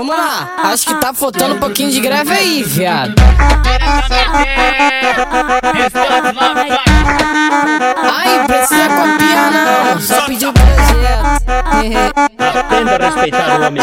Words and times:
Vamos 0.00 0.16
lá, 0.16 0.48
acho 0.64 0.86
que 0.86 0.94
tá 0.94 1.12
faltando 1.12 1.56
um 1.56 1.58
pouquinho 1.58 1.90
de 1.90 2.00
greve 2.00 2.32
aí, 2.32 2.62
viado. 2.62 3.12
Ai, 8.02 8.46
precisa 8.46 8.88
copiar 8.88 9.52
não, 9.52 10.00
só 10.00 10.22
pedir 10.22 10.46
o 10.46 10.54
projeto. 10.54 10.80
Aprenda 12.38 12.96
a 12.96 13.10
respeitar 13.10 13.60
o 13.60 13.66
homem. 13.66 13.82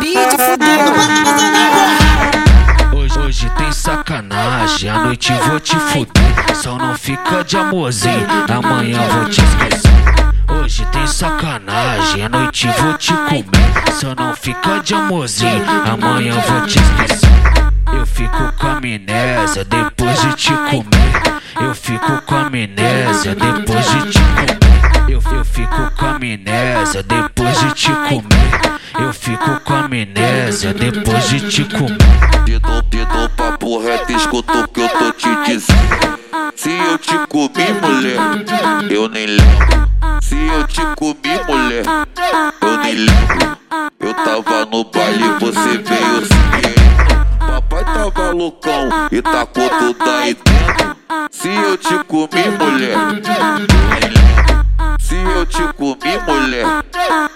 Beat 0.00 0.32
fudeu. 0.32 0.92
Hoje, 2.94 3.18
hoje 3.20 3.50
tem 3.56 3.72
sacanagem, 3.72 4.90
à 4.90 4.98
noite 4.98 5.32
vou 5.48 5.60
te 5.60 5.76
fuder. 5.78 6.56
Só 6.56 6.76
não 6.76 6.94
fica 6.94 7.42
de 7.42 7.56
amorzinho, 7.56 8.26
amanhã 8.54 9.00
vou 9.14 9.30
te 9.30 9.40
esquecer. 9.42 9.90
Hoje 10.46 10.84
tem 10.92 11.06
sacanagem, 11.06 12.26
à 12.26 12.28
noite 12.28 12.68
vou 12.68 12.92
te 12.98 13.14
comer. 13.14 13.81
Só 13.92 14.14
não 14.14 14.34
fica 14.34 14.80
de 14.80 14.94
amorzinho, 14.94 15.64
amanhã 15.84 16.34
vou 16.40 16.66
te 16.66 16.78
esquecer. 16.78 17.30
Eu 17.94 18.06
fico 18.06 18.52
com 18.58 18.66
amnésia 18.66 19.64
depois 19.64 20.20
de 20.20 20.34
te 20.34 20.52
comer. 20.52 21.32
Eu 21.60 21.74
fico 21.74 22.22
com 22.22 22.34
amnésia 22.34 23.34
depois 23.34 23.84
de 23.90 24.10
te 24.10 24.18
comer. 24.18 24.58
Eu, 25.08 25.22
eu 25.36 25.44
fico 25.44 25.90
com 25.96 26.06
amnésia 26.06 27.02
depois 27.02 27.60
de 27.60 27.74
te 27.74 27.90
comer. 27.92 28.72
Eu 28.98 29.12
fico 29.12 29.60
com 29.60 29.74
amnésia 29.74 30.74
depois 30.74 31.28
de 31.28 31.40
te 31.48 31.64
comer. 31.64 31.98
Dedo, 32.44 32.82
dedo, 32.82 33.30
papo 33.36 33.78
reto, 33.78 34.12
escuta 34.12 34.64
o 34.64 34.68
que 34.68 34.80
eu 34.80 34.88
tô 34.88 35.12
te 35.12 35.28
dizendo. 35.44 36.18
Se 36.56 36.70
eu 36.70 36.98
te 36.98 37.18
comi, 37.28 37.72
mulher, 37.80 38.90
eu 38.90 39.08
nem 39.08 39.26
lembro. 39.26 39.90
Se 40.22 40.36
eu 40.36 40.66
te 40.66 40.82
comi, 40.96 41.38
mulher, 41.46 41.84
eu 42.60 42.76
nem 42.78 42.94
lembro. 42.94 43.51
Tava 44.24 44.64
no 44.66 44.84
baile, 44.84 45.28
você 45.40 45.78
veio 45.78 46.22
querendo. 46.60 47.26
Papai 47.38 47.84
tava 47.84 48.30
loucão 48.30 48.88
e 49.10 49.20
tacou 49.20 49.68
tudo 49.68 50.10
aí 50.10 50.34
dentro. 50.34 50.96
Se 51.30 51.48
eu 51.48 51.76
te 51.76 52.04
comi, 52.04 52.48
mulher. 52.58 52.96
Se 55.00 55.16
eu 55.16 55.44
te 55.44 55.62
comi, 55.74 56.18
mulher, 56.26 56.66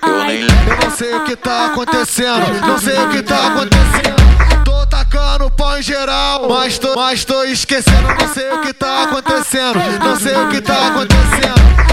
eu 0.06 0.24
nem 0.24 0.42
lembro. 0.42 0.70
Eu 0.70 0.88
não 0.88 0.96
sei 0.96 1.14
o 1.14 1.24
que 1.24 1.34
tá 1.34 1.66
acontecendo, 1.66 2.66
não 2.66 2.78
sei 2.78 2.98
o 2.98 3.08
que 3.08 3.22
tá 3.22 3.48
acontecendo. 3.48 4.64
Tô 4.64 4.86
tacando 4.86 5.50
pau 5.50 5.78
em 5.78 5.82
geral, 5.82 6.48
mas 6.48 6.78
tô, 6.78 6.94
mas 6.94 7.24
tô 7.24 7.42
esquecendo, 7.44 8.14
não 8.20 8.32
sei 8.32 8.48
o 8.52 8.60
que 8.60 8.72
tá 8.72 9.02
acontecendo, 9.02 9.78
não 10.02 10.16
sei 10.16 10.36
o 10.36 10.48
que 10.48 10.60
tá 10.60 10.88
acontecendo. 10.88 11.85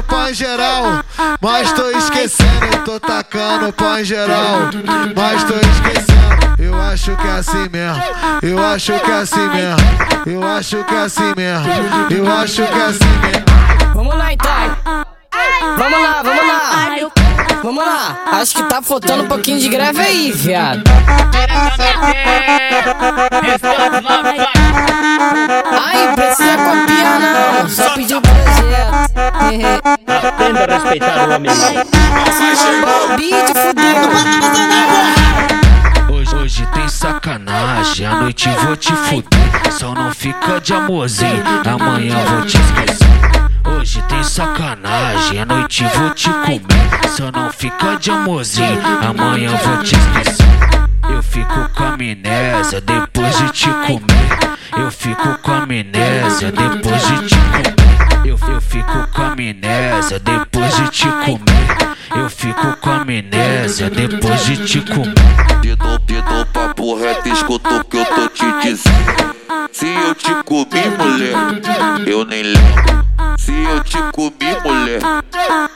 Tacando 0.00 0.30
em 0.30 0.34
geral, 0.34 1.04
mas 1.42 1.72
tô 1.72 1.90
esquecendo. 1.90 2.84
Tô 2.86 2.98
tacando 2.98 3.74
em 4.00 4.04
geral, 4.04 4.70
mas 5.14 5.44
tô 5.44 5.54
esquecendo. 5.54 6.56
Eu 6.58 6.80
acho 6.80 7.14
que 7.16 7.26
é 7.26 7.30
assim 7.32 7.68
mesmo, 7.68 8.02
eu 8.42 8.66
acho 8.66 8.92
que 8.98 9.10
é 9.10 9.14
assim 9.14 9.48
mesmo, 9.48 9.76
eu 10.26 10.42
acho 10.42 10.84
que 10.84 10.94
é 10.94 10.98
assim 10.98 11.34
mesmo, 11.36 11.66
eu 12.10 12.32
acho 12.32 12.62
que 12.66 12.78
é 12.78 12.84
assim 12.86 13.18
mesmo. 13.22 13.94
Vamos 13.94 14.16
lá 14.16 14.32
então. 14.32 14.52
Vamos 15.76 16.02
lá, 16.02 16.22
vamos 16.22 16.46
lá. 16.46 16.60
Vamos 17.62 17.84
lá, 17.84 18.18
acho 18.32 18.54
que 18.54 18.62
tá 18.64 18.80
faltando 18.80 19.24
um 19.24 19.28
pouquinho 19.28 19.58
de 19.58 19.68
greve 19.68 20.00
aí, 20.00 20.32
viado. 20.32 20.82
Aprenda 29.90 30.64
a 30.64 30.78
respeitar 30.78 31.28
o 31.28 31.34
homem. 31.34 31.50
Beat. 33.16 33.50
Hoje, 36.12 36.36
hoje 36.36 36.66
tem 36.72 36.88
sacanagem, 36.88 38.06
à 38.06 38.14
noite 38.16 38.48
vou 38.64 38.76
te 38.76 38.92
fuder. 38.92 39.72
Só 39.72 39.92
não 39.92 40.12
fica 40.12 40.60
de 40.60 40.74
amorzinho, 40.74 41.42
amanhã 41.66 42.16
vou 42.26 42.42
te 42.42 42.56
esquecer. 42.56 43.08
Hoje 43.64 44.02
tem 44.02 44.22
sacanagem, 44.22 45.40
à 45.40 45.46
noite 45.46 45.84
vou 45.96 46.10
te 46.10 46.30
comer. 46.30 47.08
Só 47.08 47.32
não 47.32 47.50
fica 47.50 47.96
de 47.96 48.12
amorzinho, 48.12 48.80
amanhã 49.02 49.50
vou 49.56 49.78
te 49.82 49.96
esquecer. 49.96 50.46
Eu 51.12 51.22
fico 51.22 51.68
com 51.74 51.84
amnésia 51.84 52.80
depois 52.80 53.36
de 53.38 53.50
te 53.50 53.68
comer. 53.68 54.58
Eu 54.76 54.90
fico 54.90 55.36
com 55.38 55.52
amnésia 55.52 56.52
depois 56.52 57.06
de 57.08 57.26
te 57.26 57.36
comer. 57.36 57.69
Amnésia 59.50 60.18
depois 60.20 60.76
de 60.76 60.88
te 60.90 61.08
comer. 61.08 61.90
Eu 62.14 62.30
fico 62.30 62.76
com 62.80 62.90
amnésia 62.90 63.90
depois 63.90 64.44
de 64.44 64.56
te 64.64 64.80
comer. 64.80 65.14
Dedo, 65.60 65.98
dedo, 66.00 66.46
papo 66.52 66.96
reto, 66.96 67.28
escuta 67.28 67.76
o 67.76 67.84
que 67.84 67.98
eu 67.98 68.04
tô 68.04 68.28
te 68.28 68.44
dizendo. 68.62 69.34
Se 69.72 69.86
eu 69.86 70.14
te 70.14 70.32
comi, 70.44 70.88
mulher, 70.98 71.34
eu 72.06 72.24
nem 72.24 72.42
lembro. 72.42 73.06
Se 73.38 73.52
eu 73.52 73.82
te 73.82 73.98
comi, 74.12 74.56
mulher, 74.64 75.00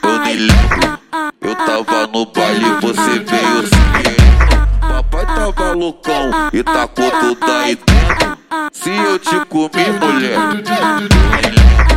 eu 0.03 0.19
nem 0.19 0.35
lembro. 0.35 0.99
Eu 1.41 1.55
tava 1.55 2.07
no 2.07 2.25
baile, 2.25 2.65
você 2.81 3.19
veio 3.19 3.63
se 3.63 4.03
querendo. 4.03 4.67
Papai 4.79 5.25
tava 5.25 5.73
loucão 5.73 6.29
e 6.53 6.63
tacou 6.63 7.11
tudo 7.11 7.51
aí 7.51 7.75
dentro. 7.75 8.37
Se 8.71 8.89
eu 8.89 9.19
te 9.19 9.45
comi, 9.47 9.91
mulher, 9.99 10.37
eu 10.37 10.53
nem 10.53 11.51
lembro. 11.51 11.94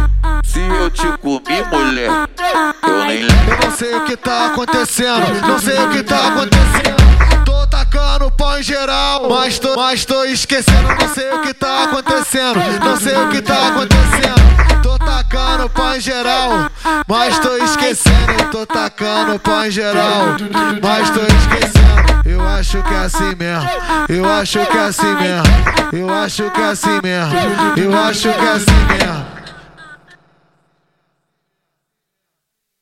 Acontecendo, 4.68 5.46
não 5.46 5.58
sei 5.58 5.78
o 5.78 5.88
que 5.88 6.02
tá 6.02 6.28
acontecendo. 6.28 7.44
Tô 7.44 7.66
tacando 7.66 8.30
pau 8.30 8.58
em 8.58 8.62
geral, 8.62 9.28
mas 9.28 9.58
tô, 9.58 9.74
mas 9.74 10.04
tô 10.04 10.24
esquecendo, 10.24 10.88
não 11.00 11.14
sei 11.14 11.30
o 11.32 11.40
que 11.40 11.54
tá 11.54 11.84
acontecendo, 11.84 12.60
não 12.84 12.96
sei 12.96 13.16
o 13.16 13.28
que 13.28 13.40
tá 13.40 13.68
acontecendo. 13.68 14.82
Tô 14.82 14.98
tacando 14.98 15.68
pau 15.70 15.96
em 15.96 16.00
geral, 16.00 16.70
mas 17.06 17.38
tô 17.38 17.56
esquecendo. 17.56 18.18
Tô 18.50 18.66
tacando 18.66 19.38
pau 19.38 19.64
em 19.64 19.70
geral, 19.70 20.36
mas 20.82 21.10
tô 21.10 21.20
esquecendo. 21.20 21.88
Eu 22.26 22.46
acho 22.46 22.82
que 22.82 22.94
é 22.94 22.98
assim 22.98 23.34
mesmo, 23.36 23.70
eu 24.08 24.30
acho 24.30 24.66
que 24.66 24.76
é 24.76 24.84
assim 24.84 25.14
mesmo, 25.14 25.98
eu 25.98 26.10
acho 26.14 26.50
que 26.50 26.60
é 26.60 26.64
assim 26.64 27.00
mesmo, 27.02 27.34
eu 27.76 27.98
acho 27.98 28.28
que 28.28 28.44
é 28.44 28.52
assim 28.52 28.86
mesmo. 28.90 29.37